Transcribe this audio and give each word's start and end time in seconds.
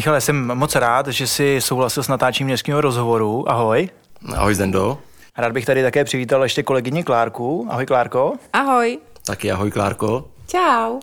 Michale, 0.00 0.20
jsem 0.20 0.46
moc 0.54 0.74
rád, 0.74 1.06
že 1.06 1.26
jsi 1.26 1.58
souhlasil 1.60 2.02
s 2.02 2.08
natáčením 2.08 2.48
dnešního 2.48 2.80
rozhovoru. 2.80 3.50
Ahoj. 3.50 3.88
Ahoj 4.36 4.54
Zendo. 4.54 4.98
Rád 5.38 5.52
bych 5.52 5.66
tady 5.66 5.82
také 5.82 6.04
přivítal 6.04 6.42
ještě 6.42 6.62
kolegyni 6.62 7.04
Klárku. 7.04 7.66
Ahoj 7.70 7.86
Klárko. 7.86 8.32
Ahoj. 8.52 8.98
Taky 9.26 9.52
ahoj 9.52 9.70
Klárko. 9.70 10.28
Čau. 10.46 11.00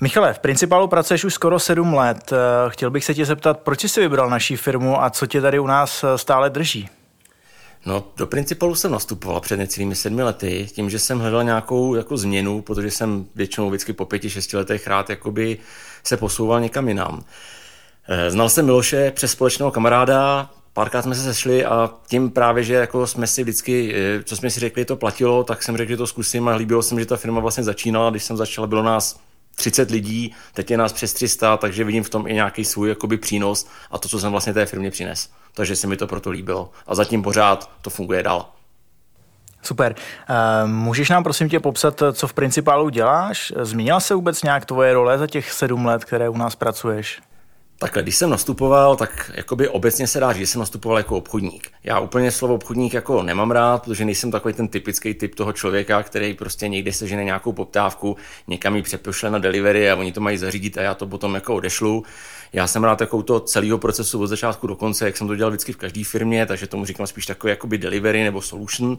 Michale, 0.00 0.34
v 0.34 0.38
Principálu 0.38 0.88
pracuješ 0.88 1.24
už 1.24 1.34
skoro 1.34 1.58
sedm 1.58 1.94
let. 1.94 2.32
Chtěl 2.68 2.90
bych 2.90 3.04
se 3.04 3.14
tě 3.14 3.24
zeptat, 3.24 3.60
proč 3.60 3.84
jsi 3.84 4.00
vybral 4.00 4.30
naší 4.30 4.56
firmu 4.56 5.02
a 5.02 5.10
co 5.10 5.26
tě 5.26 5.40
tady 5.40 5.58
u 5.58 5.66
nás 5.66 6.04
stále 6.16 6.50
drží? 6.50 6.88
No, 7.86 8.04
do 8.16 8.26
Principalu 8.26 8.74
jsem 8.74 8.92
nastupoval 8.92 9.40
před 9.40 9.56
necelými 9.56 9.94
sedmi 9.94 10.22
lety, 10.22 10.66
tím, 10.72 10.90
že 10.90 10.98
jsem 10.98 11.18
hledal 11.18 11.44
nějakou 11.44 11.94
jako 11.94 12.16
změnu, 12.16 12.62
protože 12.62 12.90
jsem 12.90 13.26
většinou 13.34 13.68
vždycky 13.68 13.92
po 13.92 14.04
pěti, 14.04 14.30
šesti 14.30 14.56
letech 14.56 14.86
rád 14.86 15.10
jakoby 15.10 15.58
se 16.04 16.16
posouval 16.16 16.60
někam 16.60 16.88
jinam. 16.88 17.24
Eh, 18.08 18.30
znal 18.30 18.48
jsem 18.48 18.64
Miloše 18.64 19.10
přes 19.10 19.32
společného 19.32 19.70
kamaráda, 19.70 20.50
párkrát 20.72 21.02
jsme 21.02 21.14
se 21.14 21.22
sešli 21.22 21.64
a 21.64 21.90
tím 22.06 22.30
právě, 22.30 22.64
že 22.64 22.74
jako 22.74 23.06
jsme 23.06 23.26
si 23.26 23.42
vždycky, 23.42 23.94
eh, 23.96 24.22
co 24.22 24.36
jsme 24.36 24.50
si 24.50 24.60
řekli, 24.60 24.84
to 24.84 24.96
platilo, 24.96 25.44
tak 25.44 25.62
jsem 25.62 25.76
řekl, 25.76 25.90
že 25.90 25.96
to 25.96 26.06
zkusím 26.06 26.48
a 26.48 26.54
líbilo 26.54 26.82
se 26.82 26.94
mi, 26.94 27.00
že 27.00 27.06
ta 27.06 27.16
firma 27.16 27.40
vlastně 27.40 27.64
začínala, 27.64 28.10
když 28.10 28.24
jsem 28.24 28.36
začal, 28.36 28.66
bylo 28.66 28.82
nás 28.82 29.20
30 29.56 29.90
lidí, 29.90 30.34
teď 30.54 30.70
je 30.70 30.76
nás 30.76 30.92
přes 30.92 31.12
300, 31.12 31.56
takže 31.56 31.84
vidím 31.84 32.04
v 32.04 32.10
tom 32.10 32.26
i 32.26 32.34
nějaký 32.34 32.64
svůj 32.64 32.88
jakoby 32.88 33.16
přínos 33.16 33.66
a 33.90 33.98
to, 33.98 34.08
co 34.08 34.20
jsem 34.20 34.30
vlastně 34.30 34.54
té 34.54 34.66
firmě 34.66 34.90
přines. 34.90 35.30
Takže 35.54 35.76
se 35.76 35.86
mi 35.86 35.96
to 35.96 36.06
proto 36.06 36.30
líbilo. 36.30 36.70
A 36.86 36.94
zatím 36.94 37.22
pořád 37.22 37.70
to 37.82 37.90
funguje 37.90 38.22
dál. 38.22 38.46
Super. 39.62 39.94
Eh, 40.28 40.66
můžeš 40.66 41.08
nám 41.08 41.22
prosím 41.22 41.48
tě 41.48 41.60
popsat, 41.60 42.02
co 42.12 42.26
v 42.26 42.32
principálu 42.32 42.88
děláš? 42.88 43.52
Změnila 43.62 44.00
se 44.00 44.14
vůbec 44.14 44.42
nějak 44.42 44.64
tvoje 44.64 44.94
role 44.94 45.18
za 45.18 45.26
těch 45.26 45.52
sedm 45.52 45.86
let, 45.86 46.04
které 46.04 46.28
u 46.28 46.36
nás 46.36 46.56
pracuješ? 46.56 47.20
Takhle, 47.82 48.02
když 48.02 48.16
jsem 48.16 48.30
nastupoval, 48.30 48.96
tak 48.96 49.30
jakoby 49.34 49.68
obecně 49.68 50.06
se 50.06 50.20
dá 50.20 50.32
říct, 50.32 50.40
že 50.40 50.46
jsem 50.46 50.58
nastupoval 50.58 50.98
jako 50.98 51.16
obchodník. 51.16 51.68
Já 51.84 52.00
úplně 52.00 52.30
slovo 52.30 52.54
obchodník 52.54 52.94
jako 52.94 53.22
nemám 53.22 53.50
rád, 53.50 53.84
protože 53.84 54.04
nejsem 54.04 54.30
takový 54.30 54.54
ten 54.54 54.68
typický 54.68 55.14
typ 55.14 55.34
toho 55.34 55.52
člověka, 55.52 56.02
který 56.02 56.34
prostě 56.34 56.68
někdy 56.68 56.92
sežene 56.92 57.24
nějakou 57.24 57.52
poptávku, 57.52 58.16
někam 58.48 58.76
ji 58.76 58.82
přepošle 58.82 59.30
na 59.30 59.38
delivery 59.38 59.90
a 59.90 59.96
oni 59.96 60.12
to 60.12 60.20
mají 60.20 60.38
zařídit 60.38 60.78
a 60.78 60.82
já 60.82 60.94
to 60.94 61.06
potom 61.06 61.34
jako 61.34 61.54
odešlu. 61.54 62.04
Já 62.52 62.66
jsem 62.66 62.84
rád 62.84 63.00
jako 63.00 63.22
to 63.22 63.40
celého 63.40 63.78
procesu 63.78 64.20
od 64.22 64.26
začátku 64.26 64.66
do 64.66 64.76
konce, 64.76 65.04
jak 65.04 65.16
jsem 65.16 65.26
to 65.26 65.36
dělal 65.36 65.50
vždycky 65.50 65.72
v 65.72 65.76
každé 65.76 66.04
firmě, 66.04 66.46
takže 66.46 66.66
tomu 66.66 66.84
říkám 66.84 67.06
spíš 67.06 67.26
takový 67.26 67.50
jakoby 67.50 67.78
delivery 67.78 68.24
nebo 68.24 68.42
solution 68.42 68.98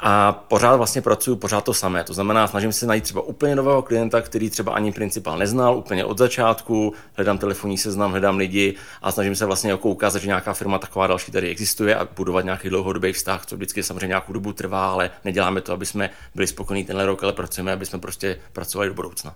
a 0.00 0.32
pořád 0.32 0.76
vlastně 0.76 1.02
pracuju 1.02 1.36
pořád 1.36 1.64
to 1.64 1.74
samé. 1.74 2.04
To 2.04 2.14
znamená, 2.14 2.46
snažím 2.46 2.72
se 2.72 2.86
najít 2.86 3.04
třeba 3.04 3.20
úplně 3.20 3.56
nového 3.56 3.82
klienta, 3.82 4.20
který 4.20 4.50
třeba 4.50 4.72
ani 4.72 4.92
principál 4.92 5.38
neznal 5.38 5.76
úplně 5.76 6.04
od 6.04 6.18
začátku, 6.18 6.94
hledám 7.14 7.38
telefonní 7.38 7.78
seznam, 7.78 8.10
hledám 8.10 8.36
lidi 8.36 8.74
a 9.02 9.12
snažím 9.12 9.34
se 9.34 9.46
vlastně 9.46 9.70
jako 9.70 9.88
ukázat, 9.88 10.18
že 10.18 10.26
nějaká 10.26 10.52
firma 10.52 10.78
taková 10.78 11.06
další 11.06 11.32
tady 11.32 11.50
existuje 11.50 11.96
a 11.96 12.08
budovat 12.16 12.44
nějaký 12.44 12.68
dlouhodobý 12.68 13.12
vztah, 13.12 13.46
co 13.46 13.56
vždycky 13.56 13.82
samozřejmě 13.82 14.06
nějakou 14.06 14.32
dobu 14.32 14.52
trvá, 14.52 14.90
ale 14.90 15.10
neděláme 15.24 15.60
to, 15.60 15.72
aby 15.72 15.86
jsme 15.86 16.10
byli 16.34 16.46
spokojení 16.46 16.84
tenhle 16.84 17.06
rok, 17.06 17.22
ale 17.22 17.32
pracujeme, 17.32 17.72
aby 17.72 17.86
jsme 17.86 17.98
prostě 17.98 18.38
pracovali 18.52 18.88
do 18.88 18.94
budoucna. 18.94 19.34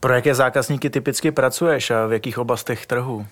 Pro 0.00 0.14
jaké 0.14 0.34
zákazníky 0.34 0.90
typicky 0.90 1.30
pracuješ 1.30 1.90
a 1.90 2.06
v 2.06 2.12
jakých 2.12 2.38
oblastech 2.38 2.86
trhu? 2.86 3.26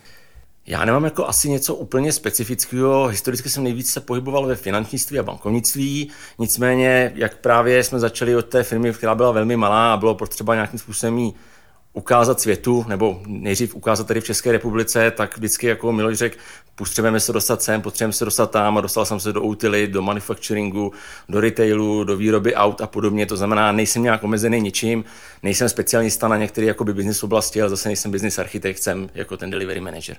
Já 0.71 0.85
nemám 0.85 1.05
jako 1.05 1.27
asi 1.27 1.49
něco 1.49 1.75
úplně 1.75 2.13
specifického. 2.13 3.07
Historicky 3.07 3.49
jsem 3.51 3.65
nejvíc 3.65 3.93
se 3.93 4.01
pohyboval 4.01 4.47
ve 4.47 4.57
finančnictví 4.57 5.19
a 5.19 5.23
bankovnictví. 5.23 6.11
Nicméně, 6.39 7.13
jak 7.15 7.37
právě 7.37 7.85
jsme 7.85 7.99
začali 7.99 8.37
od 8.37 8.47
té 8.47 8.63
firmy, 8.63 8.93
která 8.93 9.15
byla 9.15 9.33
velmi 9.33 9.57
malá 9.57 9.93
a 9.93 9.97
bylo 9.97 10.15
potřeba 10.15 10.55
nějakým 10.55 10.79
způsobem 10.79 11.19
jí 11.19 11.35
ukázat 11.93 12.41
světu, 12.41 12.85
nebo 12.89 13.23
nejdřív 13.27 13.75
ukázat 13.75 14.07
tady 14.07 14.21
v 14.21 14.25
České 14.25 14.53
republice, 14.53 15.11
tak 15.11 15.37
vždycky 15.37 15.67
jako 15.67 15.93
Miloš 15.93 16.19
řekl, 16.19 16.39
potřebujeme 16.75 17.21
se 17.21 17.33
dostat 17.33 17.63
sem, 17.63 17.83
potřebujeme 17.83 18.13
se 18.13 18.25
dostat 18.25 18.51
tam 18.51 18.79
a 18.79 18.81
dostal 18.81 19.05
jsem 19.05 19.21
se 19.21 19.33
do 19.33 19.43
utily, 19.43 19.87
do 19.87 20.03
manufacturingu, 20.03 20.93
do 21.29 21.41
retailu, 21.41 22.05
do 22.05 22.17
výroby 22.17 22.55
aut 22.55 22.81
a 22.81 22.87
podobně. 22.87 23.27
To 23.27 23.37
znamená, 23.37 23.73
nejsem 23.73 24.03
nějak 24.03 24.25
omezený 24.25 24.61
ničím, 24.61 25.05
nejsem 25.43 25.69
specialista 25.69 26.29
na 26.29 26.37
některé 26.37 26.67
jakoby 26.67 26.95
business 26.95 27.23
oblasti, 27.23 27.61
ale 27.61 27.71
zase 27.71 27.89
nejsem 27.89 28.11
business 28.11 28.39
architekt, 28.39 28.79
jsem 28.79 29.11
jako 29.15 29.37
ten 29.37 29.51
delivery 29.51 29.81
manager. 29.81 30.17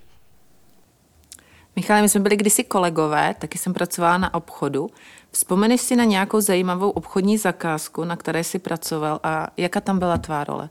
Michale, 1.76 2.02
my 2.02 2.10
jsme 2.10 2.20
byli 2.20 2.38
kdysi 2.38 2.64
kolegové, 2.64 3.36
taky 3.40 3.58
jsem 3.58 3.74
pracovala 3.74 4.18
na 4.18 4.34
obchodu. 4.34 4.90
Vzpomeneš 5.32 5.82
si 5.82 5.96
na 5.96 6.04
nějakou 6.04 6.42
zajímavou 6.42 6.90
obchodní 6.90 7.38
zakázku, 7.38 8.04
na 8.04 8.16
které 8.16 8.44
jsi 8.44 8.60
pracoval 8.60 9.20
a 9.24 9.48
jaká 9.58 9.82
tam 9.82 10.00
byla 10.00 10.18
tvá 10.18 10.44
role? 10.44 10.70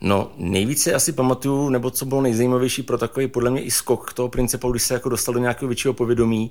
No, 0.00 0.32
nejvíce 0.36 0.94
asi 0.94 1.12
pamatuju, 1.12 1.68
nebo 1.68 1.90
co 1.90 2.04
bylo 2.04 2.22
nejzajímavější 2.22 2.82
pro 2.82 2.98
takový 2.98 3.28
podle 3.28 3.50
mě 3.50 3.62
i 3.62 3.70
skok 3.70 4.12
toho 4.12 4.28
principu, 4.28 4.70
když 4.70 4.82
se 4.82 4.94
jako 4.94 5.08
dostal 5.08 5.34
do 5.34 5.40
nějakého 5.40 5.68
většího 5.68 5.94
povědomí, 5.94 6.50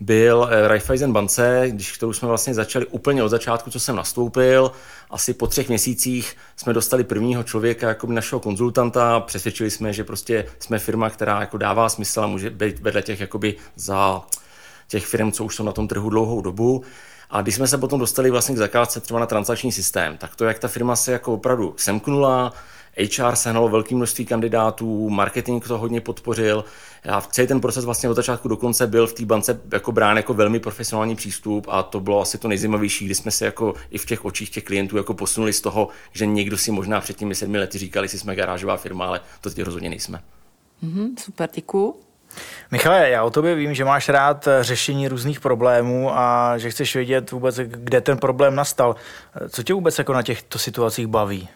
byl 0.00 0.48
eh, 0.50 0.68
Raiffeisen 0.68 1.12
bance, 1.12 1.64
když 1.68 1.92
kterou 1.92 2.12
jsme 2.12 2.28
vlastně 2.28 2.54
začali 2.54 2.86
úplně 2.86 3.22
od 3.22 3.28
začátku, 3.28 3.70
co 3.70 3.80
jsem 3.80 3.96
nastoupil. 3.96 4.72
Asi 5.10 5.34
po 5.34 5.46
třech 5.46 5.68
měsících 5.68 6.36
jsme 6.56 6.72
dostali 6.72 7.04
prvního 7.04 7.42
člověka 7.42 7.88
jako 7.88 8.06
našeho 8.06 8.40
konzultanta, 8.40 9.20
přesvědčili 9.20 9.70
jsme, 9.70 9.92
že 9.92 10.04
prostě 10.04 10.46
jsme 10.58 10.78
firma, 10.78 11.10
která 11.10 11.40
jako 11.40 11.58
dává 11.58 11.88
smysl 11.88 12.20
a 12.20 12.26
může 12.26 12.50
být 12.50 12.78
vedle 12.78 13.02
těch 13.02 13.20
jakoby 13.20 13.56
za 13.76 14.22
těch 14.88 15.06
firm, 15.06 15.32
co 15.32 15.44
už 15.44 15.56
jsou 15.56 15.64
na 15.64 15.72
tom 15.72 15.88
trhu 15.88 16.10
dlouhou 16.10 16.40
dobu. 16.40 16.82
A 17.30 17.42
když 17.42 17.54
jsme 17.54 17.66
se 17.66 17.78
potom 17.78 18.00
dostali 18.00 18.30
vlastně 18.30 18.54
k 18.54 18.58
zakázce 18.58 19.00
třeba 19.00 19.20
na 19.20 19.26
transakční 19.26 19.72
systém, 19.72 20.16
tak 20.16 20.36
to, 20.36 20.44
jak 20.44 20.58
ta 20.58 20.68
firma 20.68 20.96
se 20.96 21.12
jako 21.12 21.34
opravdu 21.34 21.74
semknula, 21.76 22.52
HR 22.98 23.34
sehnalo 23.34 23.68
velké 23.68 23.94
množství 23.94 24.26
kandidátů, 24.26 25.10
marketing 25.10 25.64
to 25.66 25.78
hodně 25.78 26.00
podpořil. 26.00 26.64
A 27.08 27.20
celý 27.20 27.48
ten 27.48 27.60
proces 27.60 27.84
vlastně 27.84 28.08
od 28.08 28.14
začátku 28.14 28.48
do 28.48 28.56
konce 28.56 28.86
byl 28.86 29.06
v 29.06 29.12
té 29.12 29.24
bance 29.24 29.60
jako 29.72 29.92
brán 29.92 30.16
jako 30.16 30.34
velmi 30.34 30.60
profesionální 30.60 31.16
přístup 31.16 31.66
a 31.70 31.82
to 31.82 32.00
bylo 32.00 32.20
asi 32.20 32.38
to 32.38 32.48
nejzajímavější, 32.48 33.04
kdy 33.04 33.14
jsme 33.14 33.30
se 33.30 33.44
jako 33.44 33.74
i 33.90 33.98
v 33.98 34.06
těch 34.06 34.24
očích 34.24 34.50
těch 34.50 34.64
klientů 34.64 34.96
jako 34.96 35.14
posunuli 35.14 35.52
z 35.52 35.60
toho, 35.60 35.88
že 36.12 36.26
někdo 36.26 36.58
si 36.58 36.70
možná 36.70 37.00
před 37.00 37.16
těmi 37.16 37.34
sedmi 37.34 37.58
lety 37.58 37.78
říkali, 37.78 38.08
že 38.08 38.18
jsme 38.18 38.36
garážová 38.36 38.76
firma, 38.76 39.06
ale 39.06 39.20
to 39.40 39.50
teď 39.50 39.62
rozhodně 39.62 39.90
nejsme. 39.90 40.22
Mm-hmm, 40.84 41.08
super, 41.18 41.50
děkuju. 41.54 41.94
Michale, 42.70 43.10
já 43.10 43.24
o 43.24 43.30
tobě 43.30 43.54
vím, 43.54 43.74
že 43.74 43.84
máš 43.84 44.08
rád 44.08 44.48
řešení 44.60 45.08
různých 45.08 45.40
problémů 45.40 46.18
a 46.18 46.58
že 46.58 46.70
chceš 46.70 46.94
vědět 46.94 47.30
vůbec, 47.30 47.56
kde 47.56 48.00
ten 48.00 48.18
problém 48.18 48.54
nastal. 48.54 48.96
Co 49.48 49.62
tě 49.62 49.74
vůbec 49.74 49.98
jako 49.98 50.12
na 50.12 50.22
těchto 50.22 50.58
situacích 50.58 51.06
baví? 51.06 51.48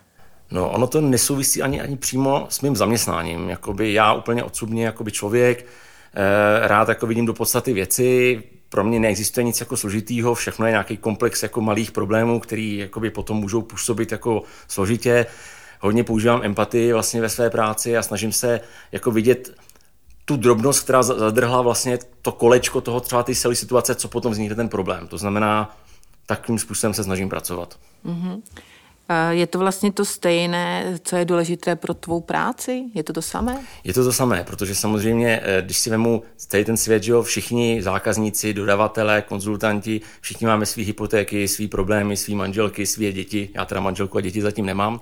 No, 0.51 0.71
ono 0.71 0.87
to 0.87 1.01
nesouvisí 1.01 1.63
ani, 1.63 1.81
ani 1.81 1.97
přímo 1.97 2.47
s 2.51 2.61
mým 2.61 2.77
zaměstnáním. 2.77 3.49
Jakoby 3.49 3.93
já 3.93 4.13
úplně 4.13 4.45
odsubně, 4.45 4.85
jakoby 4.85 5.13
člověk, 5.13 5.67
eh, 6.15 6.69
rád 6.69 6.89
jako 6.89 7.07
vidím 7.07 7.27
do 7.27 7.35
podstaty 7.35 7.73
věci, 7.73 8.43
pro 8.69 8.85
mě 8.85 9.01
neexistuje 9.01 9.45
nic 9.45 9.61
jako 9.61 9.77
složitýho, 9.77 10.35
všechno 10.35 10.67
je 10.67 10.71
nějaký 10.71 10.97
komplex 10.97 11.43
jako 11.43 11.61
malých 11.61 11.91
problémů, 11.93 12.41
který 12.41 12.77
jakoby 12.77 13.11
potom 13.11 13.37
můžou 13.37 13.63
působit 13.63 14.13
jako 14.13 14.43
složitě. 14.69 15.27
Hodně 15.81 16.05
používám 16.05 16.41
empatii 16.45 16.93
vlastně 16.93 17.21
ve 17.21 17.29
své 17.29 17.51
práci 17.51 17.97
a 17.97 18.03
snažím 18.03 18.33
se 18.33 18.61
jako 18.93 19.11
vidět 19.11 19.55
tu 20.25 20.37
drobnost, 20.37 20.81
která 20.81 21.03
zadrhla 21.03 21.63
vlastně 21.63 21.99
to 22.23 22.33
kolečko 22.33 22.81
toho 22.81 23.01
třeba 23.01 23.23
té 23.23 23.35
celé 23.35 23.55
situace, 23.55 23.95
co 23.95 24.09
potom 24.09 24.33
vznikne 24.33 24.57
ten 24.57 24.69
problém. 24.69 25.09
To 25.09 25.19
znamená, 25.19 25.77
takým 26.27 26.59
způsobem 26.59 26.95
se 26.95 27.05
snažím 27.05 27.29
pracovat. 27.29 27.79
Mm-hmm. 28.07 28.43
Je 29.31 29.47
to 29.47 29.59
vlastně 29.59 29.93
to 29.93 30.05
stejné, 30.05 30.99
co 31.05 31.17
je 31.17 31.25
důležité 31.25 31.77
pro 31.77 31.95
tvou 31.95 32.21
práci? 32.21 32.85
Je 32.95 33.03
to 33.03 33.13
to 33.13 33.23
samé? 33.23 33.61
Je 33.85 33.95
to 33.95 34.05
to 34.05 34.13
samé, 34.13 34.45
protože 34.45 34.75
samozřejmě, 34.75 35.41
eh, 35.43 35.63
když 35.63 35.79
si 35.79 35.91
vemu 35.91 36.23
celý 36.37 36.65
ten 36.65 36.77
svět, 36.77 37.03
že 37.03 37.13
jo, 37.13 37.23
všichni 37.23 37.83
zákazníci, 37.83 38.55
dodavatelé, 38.55 39.23
konzultanti, 39.23 40.01
všichni 40.21 40.47
máme 40.47 40.67
své 40.67 40.83
hypotéky, 40.83 41.49
své 41.49 41.69
problémy, 41.69 42.17
své 42.17 42.35
manželky, 42.35 42.87
své 42.87 43.13
děti. 43.13 43.51
Já 43.55 43.65
teda 43.65 43.81
manželku 43.81 44.19
a 44.19 44.21
děti 44.21 44.43
zatím 44.43 44.67
nemám 44.67 45.01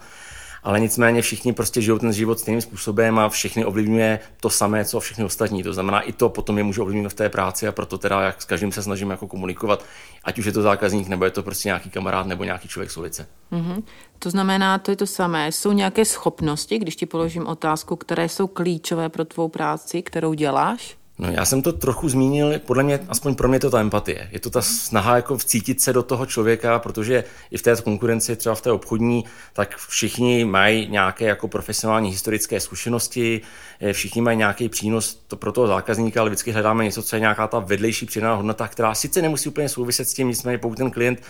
ale 0.66 0.80
nicméně 0.80 1.22
všichni 1.22 1.52
prostě 1.52 1.80
žijou 1.80 1.98
ten 1.98 2.12
život 2.12 2.38
stejným 2.38 2.60
způsobem 2.60 3.18
a 3.18 3.28
všechny 3.28 3.64
ovlivňuje 3.64 4.18
to 4.40 4.50
samé, 4.50 4.84
co 4.84 5.00
všechny 5.00 5.24
ostatní. 5.24 5.62
To 5.62 5.72
znamená, 5.72 6.00
i 6.00 6.12
to 6.12 6.28
potom 6.28 6.58
je 6.58 6.64
může 6.64 6.82
ovlivnit 6.82 7.12
v 7.12 7.14
té 7.14 7.28
práci 7.28 7.68
a 7.68 7.72
proto 7.72 7.98
teda 7.98 8.20
jak 8.20 8.42
s 8.42 8.44
každým 8.44 8.72
se 8.72 8.82
snažím 8.82 9.10
jako 9.10 9.26
komunikovat, 9.26 9.84
ať 10.24 10.38
už 10.38 10.44
je 10.44 10.52
to 10.52 10.62
zákazník, 10.62 11.08
nebo 11.08 11.24
je 11.24 11.30
to 11.30 11.42
prostě 11.42 11.68
nějaký 11.68 11.90
kamarád, 11.90 12.26
nebo 12.26 12.44
nějaký 12.44 12.68
člověk 12.68 12.90
z 12.90 12.96
ulice. 12.96 13.26
Mm-hmm. 13.52 13.82
To 14.18 14.30
znamená, 14.30 14.78
to 14.78 14.90
je 14.90 14.96
to 14.96 15.06
samé. 15.06 15.52
Jsou 15.52 15.72
nějaké 15.72 16.04
schopnosti, 16.04 16.78
když 16.78 16.96
ti 16.96 17.06
položím 17.06 17.46
otázku, 17.46 17.96
které 17.96 18.28
jsou 18.28 18.46
klíčové 18.46 19.08
pro 19.08 19.24
tvou 19.24 19.48
práci, 19.48 20.02
kterou 20.02 20.34
děláš? 20.34 20.96
No 21.18 21.30
já 21.30 21.44
jsem 21.44 21.62
to 21.62 21.72
trochu 21.72 22.08
zmínil, 22.08 22.58
podle 22.58 22.82
mě, 22.82 23.00
aspoň 23.08 23.34
pro 23.34 23.48
mě 23.48 23.60
to 23.60 23.70
ta 23.70 23.80
empatie. 23.80 24.28
Je 24.32 24.40
to 24.40 24.50
ta 24.50 24.62
snaha 24.62 25.16
jako 25.16 25.36
vcítit 25.36 25.80
se 25.80 25.92
do 25.92 26.02
toho 26.02 26.26
člověka, 26.26 26.78
protože 26.78 27.24
i 27.50 27.58
v 27.58 27.62
té 27.62 27.76
konkurenci, 27.76 28.36
třeba 28.36 28.54
v 28.54 28.60
té 28.60 28.72
obchodní, 28.72 29.24
tak 29.52 29.76
všichni 29.76 30.44
mají 30.44 30.88
nějaké 30.90 31.24
jako 31.24 31.48
profesionální 31.48 32.10
historické 32.10 32.60
zkušenosti, 32.60 33.40
eh, 33.80 33.92
všichni 33.92 34.20
mají 34.20 34.38
nějaký 34.38 34.68
přínos 34.68 35.24
to 35.26 35.36
pro 35.36 35.52
toho 35.52 35.66
zákazníka, 35.66 36.20
ale 36.20 36.30
vždycky 36.30 36.52
hledáme 36.52 36.84
něco, 36.84 37.02
co 37.02 37.16
je 37.16 37.20
nějaká 37.20 37.46
ta 37.46 37.58
vedlejší 37.58 38.06
přidaná 38.06 38.34
hodnota, 38.34 38.68
která 38.68 38.94
sice 38.94 39.22
nemusí 39.22 39.48
úplně 39.48 39.68
souviset 39.68 40.08
s 40.08 40.14
tím, 40.14 40.28
nicméně 40.28 40.58
pokud 40.58 40.78
ten 40.78 40.90
klient 40.90 41.22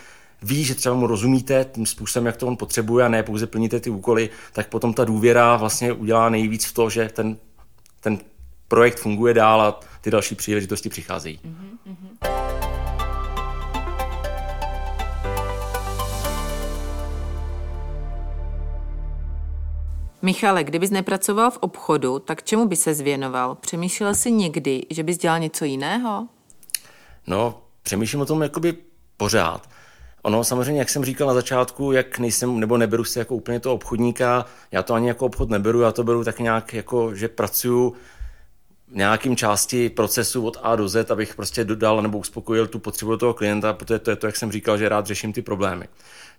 ví, 0.42 0.64
že 0.64 0.74
třeba 0.74 0.94
mu 0.94 1.06
rozumíte 1.06 1.66
tím 1.72 1.86
způsobem, 1.86 2.26
jak 2.26 2.36
to 2.36 2.46
on 2.46 2.56
potřebuje 2.56 3.04
a 3.04 3.08
ne 3.08 3.22
pouze 3.22 3.46
plníte 3.46 3.80
ty 3.80 3.90
úkoly, 3.90 4.30
tak 4.52 4.68
potom 4.68 4.94
ta 4.94 5.04
důvěra 5.04 5.56
vlastně 5.56 5.92
udělá 5.92 6.28
nejvíc 6.28 6.66
v 6.66 6.74
to, 6.74 6.90
že 6.90 7.08
ten, 7.08 7.36
ten 8.00 8.18
projekt 8.68 8.98
funguje 8.98 9.34
dál 9.34 9.60
a 9.60 9.80
ty 10.00 10.10
další 10.10 10.34
příležitosti 10.34 10.88
přicházejí. 10.88 11.40
Mm-hmm. 11.44 12.06
Michale, 20.22 20.64
kdybys 20.64 20.90
nepracoval 20.90 21.50
v 21.50 21.56
obchodu, 21.56 22.18
tak 22.18 22.42
čemu 22.42 22.68
by 22.68 22.76
se 22.76 22.94
zvěnoval? 22.94 23.54
Přemýšlel 23.54 24.14
jsi 24.14 24.32
někdy, 24.32 24.82
že 24.90 25.02
bys 25.02 25.18
dělal 25.18 25.38
něco 25.38 25.64
jiného? 25.64 26.28
No, 27.26 27.62
přemýšlím 27.82 28.20
o 28.20 28.26
tom 28.26 28.42
jakoby 28.42 28.76
pořád. 29.16 29.68
Ono 30.22 30.44
samozřejmě, 30.44 30.80
jak 30.80 30.88
jsem 30.88 31.04
říkal 31.04 31.28
na 31.28 31.34
začátku, 31.34 31.92
jak 31.92 32.18
nejsem, 32.18 32.60
nebo 32.60 32.76
neberu 32.76 33.04
se 33.04 33.18
jako 33.18 33.34
úplně 33.34 33.60
toho 33.60 33.74
obchodníka, 33.74 34.44
já 34.72 34.82
to 34.82 34.94
ani 34.94 35.08
jako 35.08 35.26
obchod 35.26 35.50
neberu, 35.50 35.80
já 35.80 35.92
to 35.92 36.04
beru 36.04 36.24
tak 36.24 36.38
nějak 36.38 36.74
jako, 36.74 37.14
že 37.14 37.28
pracuju 37.28 37.94
nějakým 38.90 39.36
části 39.36 39.90
procesu 39.90 40.46
od 40.46 40.56
A 40.62 40.76
do 40.76 40.88
Z, 40.88 41.10
abych 41.10 41.34
prostě 41.34 41.64
dodal 41.64 42.02
nebo 42.02 42.18
uspokojil 42.18 42.66
tu 42.66 42.78
potřebu 42.78 43.16
toho 43.16 43.34
klienta, 43.34 43.72
protože 43.72 43.98
to 43.98 44.10
je 44.10 44.16
to, 44.16 44.26
jak 44.26 44.36
jsem 44.36 44.52
říkal, 44.52 44.78
že 44.78 44.88
rád 44.88 45.06
řeším 45.06 45.32
ty 45.32 45.42
problémy. 45.42 45.88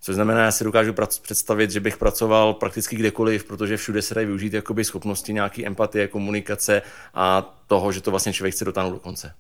Což 0.02 0.16
znamená, 0.16 0.44
já 0.44 0.52
si 0.52 0.64
dokážu 0.64 0.94
představit, 1.22 1.72
že 1.72 1.80
bych 1.80 1.98
pracoval 1.98 2.54
prakticky 2.54 2.96
kdekoliv, 2.96 3.44
protože 3.44 3.78
všude 3.78 4.02
se 4.02 4.16
dají 4.16 4.28
využít 4.28 4.54
jakoby 4.54 4.84
schopnosti 4.84 5.34
nějaký 5.34 5.68
empatie, 5.68 6.08
komunikace 6.08 6.82
a 7.14 7.56
toho, 7.68 7.92
že 7.92 8.02
to 8.02 8.12
vlastně 8.12 8.34
člověk 8.34 8.56
chce 8.56 8.66
dotáhnout 8.66 8.92
do 8.92 9.00
konce. 9.00 9.34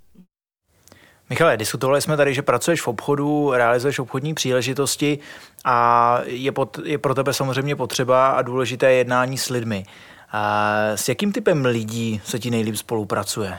Michale, 1.30 1.58
diskutovali 1.58 2.02
jsme 2.02 2.18
tady, 2.18 2.34
že 2.34 2.42
pracuješ 2.42 2.82
v 2.82 2.88
obchodu, 2.88 3.52
realizuješ 3.54 4.00
obchodní 4.00 4.34
příležitosti 4.34 5.20
a 5.66 6.20
je, 6.26 6.52
pot, 6.52 6.80
je 6.84 6.98
pro 6.98 7.16
tebe 7.16 7.34
samozřejmě 7.34 7.76
potřeba 7.76 8.28
a 8.28 8.42
důležité 8.42 8.92
jednání 8.92 9.38
s 9.38 9.50
lidmi. 9.50 9.86
A 10.32 10.82
s 10.96 11.10
jakým 11.10 11.32
typem 11.32 11.66
lidí 11.66 12.22
se 12.26 12.40
ti 12.40 12.52
nejlíp 12.52 12.76
spolupracuje? 12.76 13.58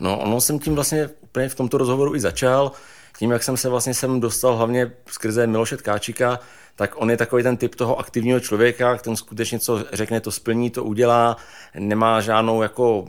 No, 0.00 0.18
ono 0.18 0.40
jsem 0.40 0.58
tím 0.58 0.74
vlastně 0.74 1.10
úplně 1.20 1.48
v 1.48 1.54
tomto 1.54 1.78
rozhovoru 1.78 2.14
i 2.14 2.20
začal. 2.20 2.72
Tím, 3.18 3.30
jak 3.30 3.42
jsem 3.42 3.56
se 3.56 3.68
vlastně 3.68 3.94
sem 3.94 4.20
dostal 4.20 4.56
hlavně 4.56 4.92
skrze 5.06 5.46
Miloše 5.46 5.76
Tkáčika, 5.76 6.38
tak 6.76 6.94
on 6.96 7.10
je 7.10 7.16
takový 7.16 7.42
ten 7.42 7.56
typ 7.56 7.74
toho 7.74 7.98
aktivního 7.98 8.40
člověka, 8.40 8.96
ten 8.96 9.16
skutečně 9.16 9.58
co 9.58 9.84
řekne, 9.92 10.20
to 10.20 10.30
splní, 10.30 10.70
to 10.70 10.84
udělá, 10.84 11.36
nemá 11.78 12.20
žádnou 12.20 12.62
jako 12.62 13.04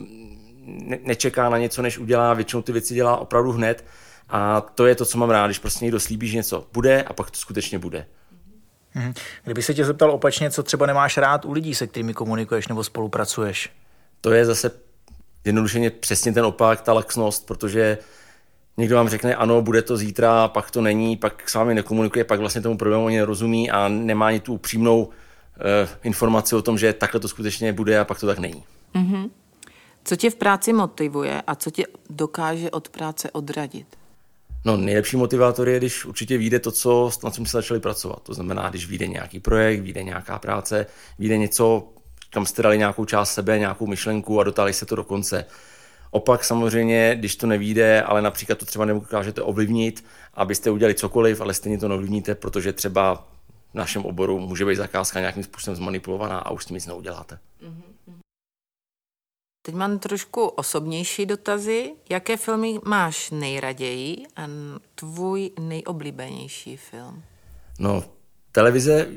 ne, 0.66 0.98
nečeká 1.04 1.50
na 1.50 1.58
něco, 1.58 1.82
než 1.82 1.98
udělá, 1.98 2.34
většinou 2.34 2.62
ty 2.62 2.72
věci 2.72 2.94
dělá 2.94 3.18
opravdu 3.18 3.52
hned. 3.52 3.86
A 4.30 4.62
to 4.62 4.86
je 4.86 4.96
to, 4.96 5.06
co 5.06 5.18
mám 5.18 5.30
rád, 5.30 5.48
když 5.48 5.60
prostě 5.60 5.86
někdo 5.86 6.00
slíbí, 6.00 6.28
že 6.28 6.38
něco 6.38 6.68
bude 6.74 7.04
a 7.04 7.14
pak 7.14 7.32
to 7.32 7.38
skutečně 7.38 7.80
bude. 7.80 8.06
Mhm. 8.96 9.14
Kdyby 9.44 9.62
se 9.62 9.74
tě 9.74 9.86
zeptal 9.86 10.12
opačně, 10.12 10.52
co 10.52 10.64
třeba 10.64 10.86
nemáš 10.86 11.18
rád 11.18 11.46
u 11.46 11.52
lidí, 11.52 11.76
se 11.76 11.88
kterými 11.88 12.14
komunikuješ 12.14 12.68
nebo 12.68 12.84
spolupracuješ? 12.84 13.70
To 14.22 14.32
je 14.32 14.46
zase 14.46 14.72
jednodušeně 15.46 15.90
přesně 15.90 16.34
ten 16.34 16.46
opak, 16.46 16.82
ta 16.82 16.94
laxnost, 16.94 17.46
protože 17.46 17.98
někdo 18.78 18.96
vám 18.96 19.10
řekne, 19.10 19.36
ano, 19.36 19.62
bude 19.62 19.82
to 19.82 19.98
zítra, 19.98 20.48
pak 20.48 20.72
to 20.72 20.82
není, 20.82 21.18
pak 21.18 21.50
s 21.50 21.54
vámi 21.54 21.76
nekomunikuje, 21.76 22.24
pak 22.24 22.40
vlastně 22.40 22.62
tomu 22.62 22.78
problému 22.78 23.08
ani 23.08 23.18
nerozumí 23.18 23.72
a 23.72 23.88
nemá 23.88 24.28
ani 24.28 24.40
tu 24.40 24.54
upřímnou 24.54 25.04
uh, 25.04 25.12
informaci 26.04 26.56
o 26.56 26.62
tom, 26.62 26.78
že 26.78 26.94
takhle 26.94 27.20
to 27.20 27.28
skutečně 27.28 27.74
bude 27.74 28.00
a 28.00 28.06
pak 28.06 28.20
to 28.20 28.28
tak 28.28 28.40
není. 28.40 28.64
Mm-hmm. 28.96 29.30
Co 30.04 30.16
tě 30.16 30.30
v 30.30 30.36
práci 30.36 30.74
motivuje 30.74 31.42
a 31.48 31.56
co 31.56 31.72
tě 31.72 31.86
dokáže 32.10 32.72
od 32.72 32.90
práce 32.90 33.32
odradit? 33.32 33.88
No, 34.66 34.78
nejlepší 34.78 35.18
motivátor 35.18 35.70
je, 35.70 35.78
když 35.78 36.06
určitě 36.06 36.38
vyjde 36.38 36.60
to, 36.60 36.72
co, 36.72 37.12
na 37.24 37.32
čem 37.32 37.46
se 37.46 37.58
začali 37.58 37.80
pracovat. 37.80 38.24
To 38.24 38.34
znamená, 38.34 38.70
když 38.70 38.88
vyjde 38.88 39.08
nějaký 39.08 39.40
projekt, 39.40 39.82
vyjde 39.82 40.04
nějaká 40.04 40.40
práce, 40.40 40.86
vyjde 41.20 41.38
něco, 41.38 41.88
kam 42.30 42.46
jste 42.46 42.62
dali 42.62 42.78
nějakou 42.78 43.06
část 43.06 43.34
sebe, 43.34 43.60
nějakou 43.60 43.88
myšlenku 43.88 44.40
a 44.40 44.44
dotáhli 44.44 44.74
se 44.74 44.86
to 44.86 44.96
do 44.96 45.04
konce. 45.04 45.46
Opak 46.12 46.44
samozřejmě, 46.44 47.16
když 47.16 47.36
to 47.36 47.48
nevíde, 47.48 48.02
ale 48.02 48.22
například 48.22 48.60
to 48.60 48.66
třeba 48.66 48.86
nedokážete 48.86 49.42
ovlivnit, 49.42 50.06
abyste 50.34 50.72
udělali 50.72 50.94
cokoliv, 50.94 51.42
ale 51.42 51.54
stejně 51.54 51.78
to 51.78 51.88
neovlivníte, 51.88 52.36
protože 52.36 52.74
třeba 52.74 53.28
v 53.72 53.76
našem 53.76 54.06
oboru 54.06 54.40
může 54.40 54.66
být 54.66 54.76
zakázka 54.76 55.20
nějakým 55.20 55.44
způsobem 55.44 55.76
zmanipulovaná 55.76 56.40
a 56.40 56.52
už 56.52 56.64
s 56.64 56.66
tím 56.66 56.76
nic 56.76 56.88
neuděláte. 56.88 57.40
Mm-hmm. 57.64 58.25
Teď 59.66 59.76
mám 59.76 60.00
trošku 60.00 60.46
osobnější 60.46 61.26
dotazy. 61.26 61.92
Jaké 62.10 62.38
filmy 62.38 62.80
máš 62.84 63.32
nejraději 63.32 64.26
a 64.36 64.48
tvůj 64.96 65.52
nejoblíbenější 65.60 66.78
film? 66.78 67.24
No, 67.80 68.04
televize 68.52 69.08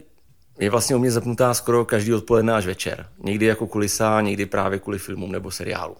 je 0.58 0.70
vlastně 0.70 0.96
u 0.96 0.98
mě 0.98 1.10
zapnutá 1.10 1.54
skoro 1.54 1.84
každý 1.84 2.14
odpoledne 2.14 2.54
až 2.54 2.66
večer. 2.66 3.08
Někdy 3.18 3.46
jako 3.46 3.66
kulisa, 3.66 4.20
někdy 4.20 4.46
právě 4.46 4.78
kvůli 4.78 4.98
filmům 4.98 5.32
nebo 5.32 5.50
seriálům. 5.50 5.96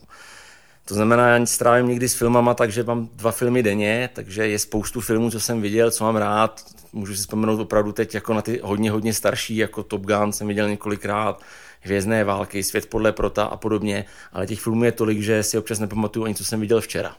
To 0.84 0.94
znamená, 0.94 1.28
já 1.28 1.46
strávím 1.46 1.88
někdy 1.88 2.08
s 2.08 2.14
filmama, 2.14 2.54
takže 2.54 2.84
mám 2.84 3.08
dva 3.12 3.32
filmy 3.32 3.62
denně, 3.62 4.10
takže 4.12 4.48
je 4.48 4.58
spoustu 4.58 5.00
filmů, 5.00 5.30
co 5.30 5.40
jsem 5.40 5.60
viděl, 5.60 5.90
co 5.90 6.04
mám 6.04 6.16
rád. 6.16 6.64
Můžu 6.92 7.14
si 7.14 7.20
vzpomenout 7.20 7.60
opravdu 7.60 7.92
teď 7.92 8.14
jako 8.14 8.34
na 8.34 8.42
ty 8.42 8.60
hodně, 8.62 8.90
hodně 8.90 9.14
starší, 9.14 9.56
jako 9.56 9.82
Top 9.82 10.02
Gun 10.02 10.32
jsem 10.32 10.48
viděl 10.48 10.68
několikrát, 10.68 11.42
Hvězdné 11.80 12.25
války, 12.25 12.62
Svět 12.62 12.86
podle 12.86 13.12
Prota 13.12 13.44
a 13.44 13.56
podobně, 13.56 14.04
ale 14.32 14.46
těch 14.46 14.60
filmů 14.60 14.84
je 14.84 14.92
tolik, 14.92 15.20
že 15.20 15.42
si 15.42 15.58
občas 15.58 15.78
nepamatuju 15.78 16.25
ani, 16.25 16.34
co 16.34 16.44
jsem 16.44 16.60
viděl 16.60 16.80
včera. 16.80 17.16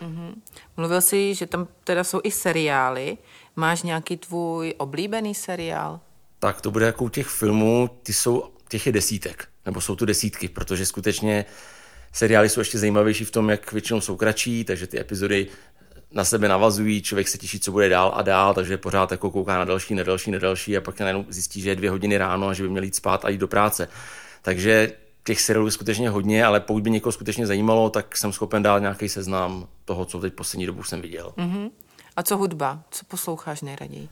Mm-hmm. 0.00 0.34
Mluvil 0.76 1.00
jsi, 1.00 1.34
že 1.34 1.46
tam 1.46 1.68
teda 1.84 2.04
jsou 2.04 2.20
i 2.24 2.30
seriály. 2.30 3.18
Máš 3.56 3.82
nějaký 3.82 4.16
tvůj 4.16 4.74
oblíbený 4.78 5.34
seriál? 5.34 6.00
Tak 6.38 6.60
to 6.60 6.70
bude 6.70 6.86
jako 6.86 7.04
u 7.04 7.08
těch 7.08 7.26
filmů, 7.26 7.90
ty 8.02 8.12
jsou, 8.12 8.50
těch 8.68 8.86
je 8.86 8.92
desítek, 8.92 9.48
nebo 9.66 9.80
jsou 9.80 9.96
to 9.96 10.04
desítky, 10.04 10.48
protože 10.48 10.86
skutečně 10.86 11.44
seriály 12.12 12.48
jsou 12.48 12.60
ještě 12.60 12.78
zajímavější 12.78 13.24
v 13.24 13.30
tom, 13.30 13.50
jak 13.50 13.72
většinou 13.72 14.00
jsou 14.00 14.16
kratší, 14.16 14.64
takže 14.64 14.86
ty 14.86 15.00
epizody 15.00 15.46
na 16.12 16.24
sebe 16.24 16.48
navazují, 16.48 17.02
člověk 17.02 17.28
se 17.28 17.38
těší, 17.38 17.60
co 17.60 17.72
bude 17.72 17.88
dál 17.88 18.12
a 18.14 18.22
dál, 18.22 18.54
takže 18.54 18.76
pořád 18.76 19.10
jako 19.10 19.30
kouká 19.30 19.58
na 19.58 19.64
další, 19.64 19.94
na 19.94 20.02
další, 20.02 20.30
na 20.30 20.38
další 20.38 20.76
a 20.76 20.80
pak 20.80 21.00
najednou 21.00 21.24
zjistí, 21.28 21.60
že 21.60 21.70
je 21.70 21.76
dvě 21.76 21.90
hodiny 21.90 22.18
ráno 22.18 22.48
a 22.48 22.52
že 22.52 22.62
by 22.62 22.68
měl 22.68 22.82
jít 22.82 22.94
spát 22.94 23.24
a 23.24 23.28
jít 23.28 23.38
do 23.38 23.48
práce. 23.48 23.88
Takže 24.42 24.92
těch 25.24 25.40
seriálů 25.40 25.66
je 25.66 25.72
skutečně 25.72 26.10
hodně, 26.10 26.44
ale 26.44 26.60
pokud 26.60 26.82
by 26.82 26.90
někoho 26.90 27.12
skutečně 27.12 27.46
zajímalo, 27.46 27.90
tak 27.90 28.16
jsem 28.16 28.32
schopen 28.32 28.62
dát 28.62 28.78
nějaký 28.78 29.08
seznam 29.08 29.68
toho, 29.84 30.04
co 30.04 30.20
teď 30.20 30.34
poslední 30.34 30.66
dobu 30.66 30.82
jsem 30.82 31.00
viděl. 31.00 31.32
Mm-hmm. 31.36 31.70
A 32.16 32.22
co 32.22 32.36
hudba? 32.36 32.82
Co 32.90 33.04
posloucháš 33.04 33.62
nejraději? 33.62 34.08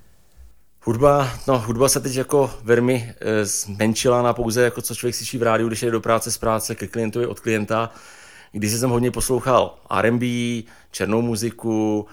Hudba, 0.82 1.30
no 1.48 1.58
hudba 1.58 1.88
se 1.88 2.00
teď 2.00 2.16
jako 2.16 2.50
velmi 2.62 3.14
e, 3.20 3.44
zmenšila 3.44 4.22
na 4.22 4.32
pouze 4.32 4.62
jako 4.62 4.82
co 4.82 4.94
člověk 4.94 5.14
slyší 5.14 5.38
v 5.38 5.42
rádiu, 5.42 5.68
když 5.68 5.82
jde 5.82 5.90
do 5.90 6.00
práce 6.00 6.30
z 6.30 6.38
práce 6.38 6.74
ke 6.74 6.86
klientovi 6.86 7.26
od 7.26 7.40
klienta. 7.40 7.90
Když 8.56 8.72
jsem 8.72 8.90
hodně 8.90 9.10
poslouchal 9.10 9.74
R&B, 9.90 10.26
černou 10.90 11.22
muziku, 11.22 12.06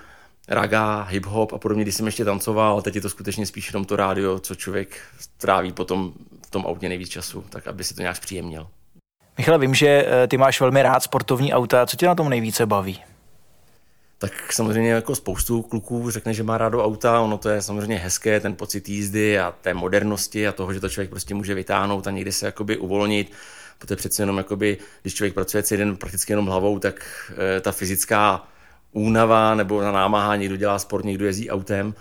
raga, 0.48 1.08
hip-hop 1.12 1.56
a 1.56 1.58
podobně, 1.58 1.84
když 1.84 1.96
jsem 1.96 2.06
ještě 2.06 2.26
tancoval, 2.26 2.82
teď 2.82 2.96
je 2.96 3.02
to 3.02 3.10
skutečně 3.10 3.46
spíš 3.46 3.68
jenom 3.68 3.86
to 3.86 3.96
rádio, 3.96 4.40
co 4.40 4.56
člověk 4.56 4.98
tráví 5.38 5.72
potom 5.72 6.14
v 6.48 6.50
tom 6.50 6.66
autě 6.66 6.90
nejvíc 6.90 7.10
času, 7.10 7.46
tak 7.50 7.68
aby 7.68 7.84
si 7.84 7.96
to 7.96 8.02
nějak 8.02 8.18
zpříjemnil. 8.18 8.68
Michal, 9.38 9.60
vím, 9.60 9.74
že 9.74 10.06
eh, 10.08 10.28
ty 10.28 10.38
máš 10.38 10.62
velmi 10.62 10.84
rád 10.84 11.04
sportovní 11.04 11.54
auta. 11.54 11.86
Co 11.86 11.98
tě 11.98 12.06
na 12.06 12.16
tom 12.16 12.30
nejvíce 12.30 12.66
baví? 12.66 13.00
tak 14.18 14.54
samozřejmě 14.54 14.92
jako 14.92 15.16
spoustu 15.16 15.62
kluků 15.62 16.10
řekne, 16.12 16.34
že 16.34 16.44
má 16.44 16.58
rádo 16.58 16.86
auta, 16.86 17.22
ono 17.22 17.38
to 17.38 17.50
je 17.50 17.62
samozřejmě 17.62 17.98
hezké, 17.98 18.40
ten 18.40 18.56
pocit 18.56 18.90
jízdy 18.90 19.40
a 19.40 19.54
té 19.62 19.74
modernosti 19.74 20.48
a 20.48 20.52
toho, 20.52 20.74
že 20.74 20.80
to 20.80 20.90
člověk 20.90 21.10
prostě 21.10 21.34
může 21.34 21.54
vytáhnout 21.54 22.08
a 22.08 22.12
někdy 22.12 22.32
se 22.32 22.46
jakoby 22.46 22.78
uvolnit, 22.78 23.32
protože 23.84 23.96
přece 23.96 24.22
jenom 24.22 24.38
jakoby, 24.38 24.78
když 25.02 25.14
člověk 25.14 25.34
pracuje 25.34 25.64
celý 25.64 25.78
den 25.80 25.98
prakticky 25.98 26.34
jenom 26.34 26.46
hlavou, 26.46 26.80
tak 26.80 27.32
e, 27.58 27.62
ta 27.62 27.72
fyzická 27.72 28.48
únava 28.92 29.56
nebo 29.56 29.82
na 29.82 29.92
námaha, 29.92 30.36
někdo 30.36 30.56
dělá 30.56 30.80
sport, 30.80 31.06
někdo 31.06 31.26
jezdí 31.26 31.50
autem 31.50 31.94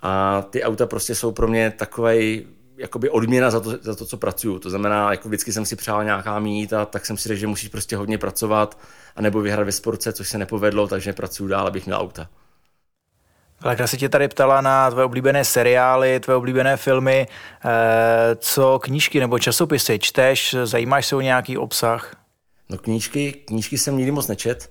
a 0.00 0.42
ty 0.50 0.62
auta 0.62 0.86
prostě 0.86 1.14
jsou 1.14 1.32
pro 1.32 1.48
mě 1.48 1.70
takovej 1.70 2.46
jakoby 2.76 3.10
odměna 3.10 3.50
za 3.50 3.60
to, 3.60 3.74
za 3.80 3.94
to, 3.94 4.06
co 4.06 4.16
pracuju. 4.16 4.58
To 4.58 4.70
znamená, 4.70 5.10
jako 5.10 5.28
vždycky 5.28 5.52
jsem 5.52 5.64
si 5.64 5.76
přál 5.76 6.04
nějaká 6.04 6.38
mít 6.38 6.72
a 6.72 6.84
tak 6.84 7.06
jsem 7.06 7.16
si 7.16 7.28
řekl, 7.28 7.40
že 7.40 7.46
musíš 7.46 7.68
prostě 7.68 7.96
hodně 7.96 8.18
pracovat 8.18 8.78
a 9.16 9.22
nebo 9.22 9.40
vyhrát 9.40 9.66
ve 9.66 9.72
sportce, 9.72 10.12
což 10.12 10.28
se 10.28 10.38
nepovedlo, 10.38 10.88
takže 10.88 11.12
pracuju 11.12 11.48
dál, 11.48 11.66
abych 11.66 11.86
měl 11.86 11.98
auta. 11.98 12.28
Lekra 13.64 13.86
se 13.86 13.96
tě 13.96 14.08
tady 14.08 14.28
ptala 14.28 14.60
na 14.60 14.90
tvoje 14.90 15.04
oblíbené 15.04 15.44
seriály, 15.44 16.20
tvoje 16.20 16.36
oblíbené 16.36 16.76
filmy. 16.76 17.26
Eh, 17.64 18.36
co 18.36 18.78
knížky 18.78 19.20
nebo 19.20 19.38
časopisy 19.38 19.98
čteš? 19.98 20.56
Zajímáš 20.64 21.06
se 21.06 21.16
o 21.16 21.20
nějaký 21.20 21.58
obsah? 21.58 22.16
No 22.68 22.78
knížky, 22.78 23.32
knížky 23.32 23.78
jsem 23.78 23.96
nikdy 23.96 24.10
moc 24.10 24.28
nečet. 24.28 24.70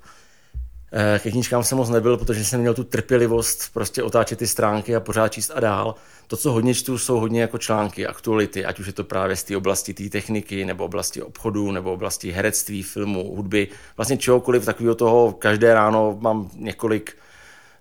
Eh, 0.92 1.20
ke 1.20 1.32
knížkám 1.32 1.64
jsem 1.64 1.78
moc 1.78 1.90
nebyl, 1.90 2.18
protože 2.18 2.46
jsem 2.46 2.60
měl 2.60 2.74
tu 2.74 2.84
trpělivost 2.84 3.74
prostě 3.74 4.04
otáčet 4.04 4.40
ty 4.40 4.48
stránky 4.48 4.96
a 4.96 5.00
pořád 5.00 5.28
číst 5.28 5.52
a 5.56 5.60
dál. 5.60 5.96
To, 6.28 6.38
co 6.38 6.52
hodně 6.52 6.74
čtu, 6.74 6.98
jsou 6.98 7.20
hodně 7.20 7.42
jako 7.42 7.58
články, 7.58 8.08
aktuality, 8.08 8.66
ať 8.66 8.80
už 8.80 8.88
je 8.88 8.94
to 8.94 9.04
právě 9.04 9.36
z 9.36 9.44
té 9.44 9.58
oblasti 9.58 9.94
té 9.94 10.10
techniky, 10.10 10.66
nebo 10.66 10.86
oblasti 10.86 11.22
obchodu, 11.22 11.72
nebo 11.72 11.94
oblasti 11.94 12.32
herectví, 12.32 12.84
filmu, 12.84 13.36
hudby, 13.36 13.68
vlastně 13.98 14.18
čehokoliv 14.18 14.66
takového 14.66 14.96
toho. 14.96 15.32
Každé 15.32 15.74
ráno 15.74 16.18
mám 16.20 16.50
několik 16.56 17.18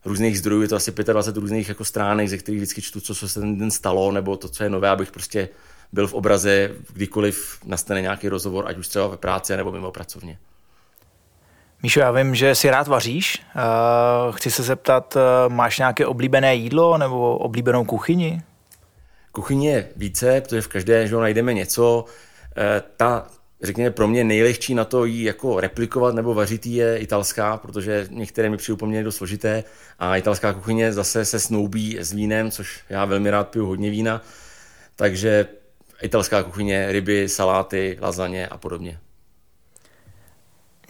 různých 0.07 0.39
zdrojů, 0.39 0.63
je 0.63 0.69
to 0.69 0.77
asi 0.77 0.93
25 0.93 1.41
různých 1.41 1.69
jako 1.69 1.85
stránek, 1.85 2.29
ze 2.29 2.39
kterých 2.39 2.59
vždycky 2.61 2.83
čtu, 2.83 3.01
co 3.01 3.15
se 3.15 3.41
ten 3.41 3.59
den 3.59 3.71
stalo, 3.71 4.13
nebo 4.13 4.37
to, 4.37 4.49
co 4.49 4.65
je 4.65 4.71
nové, 4.71 4.89
abych 4.89 5.11
prostě 5.11 5.49
byl 5.93 6.07
v 6.07 6.15
obraze, 6.15 6.71
kdykoliv 6.93 7.59
nastane 7.65 8.01
nějaký 8.01 8.29
rozhovor, 8.29 8.65
ať 8.69 8.79
už 8.79 8.89
třeba 8.89 9.07
ve 9.07 9.17
práci 9.17 9.57
nebo 9.57 9.73
mimo 9.73 9.91
pracovně. 9.91 10.39
Míšo, 11.83 12.01
já 12.01 12.11
vím, 12.11 12.35
že 12.35 12.55
si 12.55 12.71
rád 12.71 12.89
vaříš. 12.89 13.43
Uh, 13.57 14.35
chci 14.35 14.51
se 14.51 14.63
zeptat, 14.63 15.17
uh, 15.17 15.53
máš 15.53 15.79
nějaké 15.79 16.07
oblíbené 16.07 16.55
jídlo 16.55 16.99
nebo 16.99 17.39
oblíbenou 17.39 17.85
kuchyni? 17.85 18.43
Kuchyně 19.33 19.71
je 19.71 19.89
více, 19.97 20.41
protože 20.41 20.63
v 20.63 20.69
každé 20.69 21.09
že 21.09 21.17
najdeme 21.17 21.55
něco. 21.55 22.05
Uh, 22.05 22.65
ta, 22.97 23.27
řekněme, 23.63 23.91
pro 23.91 24.09
mě 24.09 24.25
nejlehčí 24.25 24.75
na 24.75 24.85
to 24.85 25.05
jí 25.05 25.23
jako 25.23 25.61
replikovat 25.61 26.15
nebo 26.15 26.35
vařit 26.35 26.67
je 26.67 26.99
italská, 26.99 27.57
protože 27.57 28.07
některé 28.11 28.51
mi 28.51 28.57
přijdou 28.57 28.77
poměrně 28.77 29.05
dost 29.05 29.17
složité 29.17 29.65
a 29.99 30.17
italská 30.17 30.53
kuchyně 30.53 30.93
zase 30.93 31.25
se 31.25 31.41
snoubí 31.41 31.99
s 32.01 32.13
vínem, 32.13 32.51
což 32.51 32.81
já 32.89 33.05
velmi 33.05 33.31
rád 33.31 33.49
piju 33.49 33.67
hodně 33.67 33.91
vína, 33.91 34.23
takže 34.97 35.47
italská 36.03 36.43
kuchyně, 36.43 36.93
ryby, 36.93 37.29
saláty, 37.29 37.99
lazaně 38.01 38.49
a 38.49 38.57
podobně. 38.57 38.99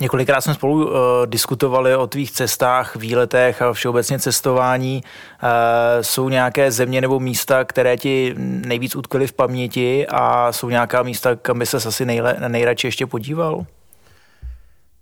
Několikrát 0.00 0.40
jsme 0.40 0.54
spolu 0.54 0.86
uh, 0.86 0.92
diskutovali 1.26 1.96
o 1.96 2.06
tvých 2.06 2.32
cestách, 2.32 2.96
výletech 2.96 3.62
a 3.62 3.72
všeobecně 3.72 4.18
cestování. 4.18 5.02
Uh, 5.02 5.48
jsou 6.00 6.28
nějaké 6.28 6.70
země 6.70 7.00
nebo 7.00 7.20
místa, 7.20 7.64
které 7.64 7.96
ti 7.96 8.34
nejvíc 8.38 8.96
utkvěly 8.96 9.26
v 9.26 9.32
paměti 9.32 10.06
a 10.06 10.52
jsou 10.52 10.70
nějaká 10.70 11.02
místa, 11.02 11.36
kam 11.36 11.58
by 11.58 11.66
se 11.66 11.76
asi 11.76 12.04
nejle, 12.04 12.36
nejradši 12.48 12.86
ještě 12.86 13.06
podíval? 13.06 13.66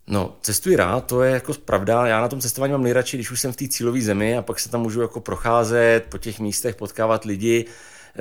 No, 0.07 0.33
cestuji 0.43 0.77
rád, 0.77 1.07
to 1.07 1.23
je 1.23 1.33
jako 1.33 1.53
pravda. 1.65 2.07
Já 2.07 2.21
na 2.21 2.29
tom 2.29 2.41
cestování 2.41 2.73
mám 2.73 2.83
nejradši, 2.83 3.17
když 3.17 3.31
už 3.31 3.41
jsem 3.41 3.53
v 3.53 3.57
té 3.57 3.69
cílové 3.69 4.01
zemi 4.01 4.37
a 4.37 4.43
pak 4.43 4.61
se 4.61 4.69
tam 4.69 4.81
můžu 4.81 5.01
jako 5.01 5.21
procházet 5.21 6.05
po 6.09 6.19
těch 6.19 6.41
místech, 6.41 6.77
potkávat 6.77 7.25
lidi. 7.25 7.65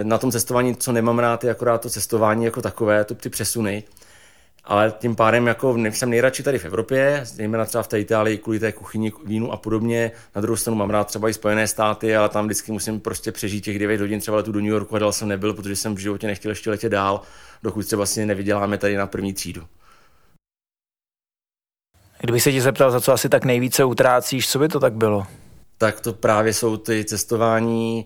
Na 0.03 0.17
tom 0.17 0.31
cestování, 0.31 0.75
co 0.75 0.91
nemám 0.91 1.19
rád, 1.19 1.43
je 1.43 1.51
akorát 1.51 1.81
to 1.81 1.89
cestování 1.89 2.45
jako 2.45 2.61
takové, 2.61 3.05
to 3.05 3.15
ty 3.15 3.29
přesuny 3.29 3.83
ale 4.65 4.93
tím 4.99 5.15
pádem 5.15 5.47
jako 5.47 5.77
jsem 5.77 6.09
nejradši 6.09 6.43
tady 6.43 6.59
v 6.59 6.65
Evropě, 6.65 7.21
zejména 7.23 7.65
třeba 7.65 7.83
v 7.83 7.87
té 7.87 7.99
Itálii 7.99 8.37
kvůli 8.37 8.59
té 8.59 8.71
kuchyni, 8.71 9.11
vínu 9.25 9.51
a 9.51 9.57
podobně. 9.57 10.11
Na 10.35 10.41
druhou 10.41 10.57
stranu 10.57 10.77
mám 10.77 10.89
rád 10.89 11.07
třeba 11.07 11.29
i 11.29 11.33
Spojené 11.33 11.67
státy, 11.67 12.15
ale 12.15 12.29
tam 12.29 12.45
vždycky 12.45 12.71
musím 12.71 12.99
prostě 12.99 13.31
přežít 13.31 13.63
těch 13.63 13.79
9 13.79 14.01
hodin 14.01 14.19
třeba 14.19 14.37
letu 14.37 14.51
do 14.51 14.59
New 14.59 14.69
Yorku 14.69 14.95
a 14.95 14.99
dál 14.99 15.11
jsem 15.11 15.27
nebyl, 15.27 15.53
protože 15.53 15.75
jsem 15.75 15.95
v 15.95 15.99
životě 15.99 16.27
nechtěl 16.27 16.51
ještě 16.51 16.69
letět 16.69 16.91
dál, 16.91 17.21
dokud 17.63 17.85
třeba 17.85 17.97
vlastně 17.97 18.25
nevyděláme 18.25 18.77
tady 18.77 18.97
na 18.97 19.07
první 19.07 19.33
třídu. 19.33 19.63
Kdybych 22.21 22.43
se 22.43 22.51
ti 22.51 22.61
zeptal, 22.61 22.91
za 22.91 23.01
co 23.01 23.13
asi 23.13 23.29
tak 23.29 23.45
nejvíce 23.45 23.83
utrácíš, 23.83 24.49
co 24.49 24.59
by 24.59 24.67
to 24.67 24.79
tak 24.79 24.93
bylo? 24.93 25.27
Tak 25.77 25.99
to 25.99 26.13
právě 26.13 26.53
jsou 26.53 26.77
ty 26.77 27.05
cestování, 27.05 28.05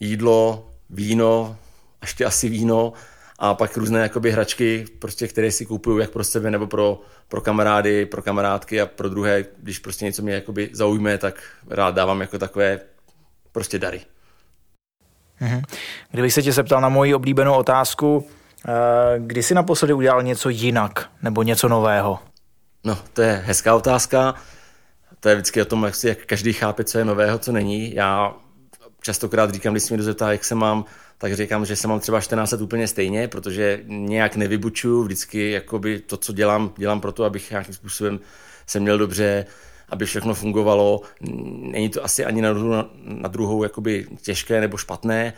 jídlo, 0.00 0.70
víno, 0.90 1.56
ještě 2.02 2.24
asi 2.24 2.48
víno, 2.48 2.92
a 3.38 3.54
pak 3.54 3.76
různé 3.76 4.00
jakoby 4.00 4.30
hračky, 4.30 4.84
prostě, 4.98 5.28
které 5.28 5.52
si 5.52 5.66
kupuju 5.66 5.98
jak 5.98 6.10
pro 6.10 6.24
sebe 6.24 6.50
nebo 6.50 6.66
pro, 6.66 7.00
pro 7.28 7.40
kamarády, 7.40 8.06
pro 8.06 8.22
kamarádky 8.22 8.80
a 8.80 8.86
pro 8.86 9.08
druhé, 9.08 9.44
když 9.58 9.78
prostě 9.78 10.04
něco 10.04 10.22
mě 10.22 10.34
jakoby 10.34 10.70
zaujme, 10.72 11.18
tak 11.18 11.42
rád 11.70 11.94
dávám 11.94 12.20
jako 12.20 12.38
takové 12.38 12.80
prostě 13.52 13.78
dary. 13.78 14.00
Mhm. 15.40 15.62
Kdybych 16.10 16.32
se 16.32 16.42
tě 16.42 16.52
zeptal 16.52 16.80
na 16.80 16.88
moji 16.88 17.14
oblíbenou 17.14 17.54
otázku, 17.54 18.28
eh, 18.68 18.72
kdy 19.18 19.42
jsi 19.42 19.54
naposledy 19.54 19.92
udělal 19.92 20.22
něco 20.22 20.48
jinak 20.48 21.10
nebo 21.22 21.42
něco 21.42 21.68
nového? 21.68 22.18
No, 22.84 22.98
to 23.12 23.22
je 23.22 23.42
hezká 23.46 23.74
otázka. 23.74 24.34
To 25.20 25.28
je 25.28 25.34
vždycky 25.34 25.62
o 25.62 25.64
tom, 25.64 25.84
jak, 25.84 25.94
si, 25.94 26.08
jak 26.08 26.18
každý 26.18 26.52
chápe, 26.52 26.84
co 26.84 26.98
je 26.98 27.04
nového, 27.04 27.38
co 27.38 27.52
není. 27.52 27.94
Já 27.94 28.34
častokrát 29.08 29.50
říkám, 29.50 29.74
když 29.74 29.82
se 29.82 29.94
mě 29.94 29.98
dozeptá, 29.98 30.32
jak 30.32 30.44
se 30.44 30.54
mám, 30.54 30.84
tak 31.18 31.36
říkám, 31.36 31.64
že 31.64 31.76
se 31.76 31.88
mám 31.88 32.00
třeba 32.00 32.20
14 32.20 32.52
let 32.52 32.60
úplně 32.60 32.88
stejně, 32.88 33.28
protože 33.28 33.80
nějak 33.86 34.36
nevybučuju, 34.36 35.02
vždycky 35.02 35.50
jakoby 35.50 35.98
to, 35.98 36.16
co 36.16 36.32
dělám, 36.32 36.72
dělám 36.76 37.00
proto, 37.00 37.24
abych 37.24 37.50
nějakým 37.50 37.74
způsobem 37.74 38.20
se 38.66 38.80
měl 38.80 38.98
dobře, 38.98 39.46
aby 39.88 40.06
všechno 40.06 40.34
fungovalo. 40.34 41.00
Není 41.72 41.88
to 41.88 42.04
asi 42.04 42.24
ani 42.24 42.42
na, 42.42 42.52
druhou, 42.52 42.84
na 43.04 43.28
druhou 43.28 43.62
jakoby 43.62 44.06
těžké 44.22 44.60
nebo 44.60 44.76
špatné. 44.76 45.32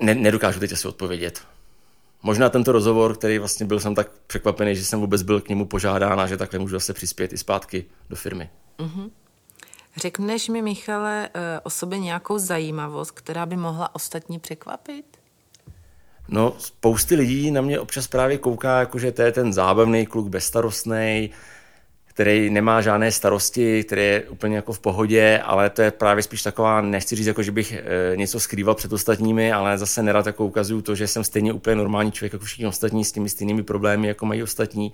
Ne, 0.00 0.14
nedokážu 0.14 0.60
teď 0.60 0.72
asi 0.72 0.88
odpovědět. 0.88 1.40
Možná 2.22 2.48
tento 2.48 2.72
rozhovor, 2.72 3.14
který 3.14 3.38
vlastně 3.38 3.66
byl 3.66 3.80
jsem 3.80 3.94
tak 3.94 4.08
překvapený, 4.26 4.76
že 4.76 4.84
jsem 4.84 5.00
vůbec 5.00 5.22
byl 5.22 5.40
k 5.40 5.48
němu 5.48 5.66
požádán 5.66 6.20
a 6.20 6.26
že 6.26 6.36
takhle 6.36 6.58
můžu 6.58 6.76
zase 6.76 6.92
přispět 6.92 7.32
i 7.32 7.38
zpátky 7.38 7.84
do 8.10 8.16
firmy. 8.16 8.50
Mm-hmm. 8.78 9.10
Řekneš 9.96 10.48
mi, 10.48 10.62
Michale, 10.62 11.28
eh, 11.34 11.60
o 11.62 11.70
sobě 11.70 11.98
nějakou 11.98 12.38
zajímavost, 12.38 13.10
která 13.10 13.46
by 13.46 13.56
mohla 13.56 13.94
ostatní 13.94 14.38
překvapit? 14.38 15.04
No, 16.28 16.54
spousty 16.58 17.14
lidí 17.14 17.50
na 17.50 17.60
mě 17.60 17.80
občas 17.80 18.06
právě 18.06 18.38
kouká, 18.38 18.80
jako 18.80 18.98
že 18.98 19.12
to 19.12 19.22
je 19.22 19.32
ten 19.32 19.52
zábavný 19.52 20.06
kluk, 20.06 20.28
bezstarostný, 20.28 21.30
který 22.16 22.50
nemá 22.50 22.80
žádné 22.80 23.12
starosti, 23.12 23.84
který 23.84 24.02
je 24.02 24.22
úplně 24.22 24.56
jako 24.56 24.72
v 24.72 24.80
pohodě, 24.80 25.40
ale 25.44 25.70
to 25.70 25.82
je 25.82 25.90
právě 25.90 26.22
spíš 26.22 26.42
taková, 26.42 26.80
nechci 26.80 27.16
říct, 27.16 27.26
jako 27.26 27.42
že 27.42 27.52
bych 27.52 27.72
e, 27.72 28.16
něco 28.16 28.40
skrýval 28.40 28.74
před 28.74 28.92
ostatními, 28.92 29.52
ale 29.52 29.78
zase 29.78 30.02
nerad 30.02 30.26
jako 30.26 30.46
ukazuju 30.46 30.82
to, 30.82 30.94
že 30.94 31.06
jsem 31.06 31.24
stejně 31.24 31.52
úplně 31.52 31.76
normální 31.76 32.12
člověk 32.12 32.32
jako 32.32 32.44
všichni 32.44 32.66
ostatní 32.66 33.04
s 33.04 33.12
těmi 33.12 33.28
stejnými 33.28 33.62
problémy, 33.62 34.08
jako 34.08 34.26
mají 34.26 34.42
ostatní. 34.42 34.92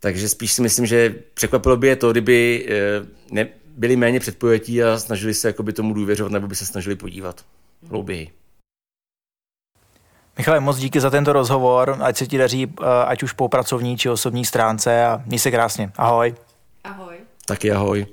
Takže 0.00 0.28
spíš 0.28 0.52
si 0.52 0.62
myslím, 0.62 0.86
že 0.86 1.14
překvapilo 1.34 1.76
by 1.76 1.88
je 1.88 1.96
to, 1.96 2.12
kdyby 2.12 2.66
e, 2.68 3.34
ne, 3.34 3.48
byli 3.76 3.96
méně 3.96 4.20
předpojetí 4.20 4.82
a 4.82 4.98
snažili 4.98 5.34
se 5.34 5.48
jakoby 5.48 5.72
tomu 5.72 5.94
důvěřovat 5.94 6.32
nebo 6.32 6.48
by 6.48 6.56
se 6.56 6.66
snažili 6.66 6.96
podívat 6.96 7.44
hlouběji. 7.88 8.30
Michale, 10.38 10.60
moc 10.60 10.76
díky 10.76 11.00
za 11.00 11.10
tento 11.10 11.32
rozhovor, 11.32 11.98
ať 12.00 12.16
se 12.16 12.26
ti 12.26 12.38
daří, 12.38 12.74
eh, 12.80 12.84
ať 13.06 13.22
už 13.22 13.32
po 13.32 13.48
pracovní 13.48 13.98
či 13.98 14.08
osobní 14.08 14.44
stránce 14.44 15.04
a 15.04 15.22
měj 15.26 15.38
se 15.38 15.50
krásně. 15.50 15.92
Ahoj. 15.96 16.34
Ahoj. 16.84 17.16
Taky 17.46 17.72
ahoj. 17.72 18.06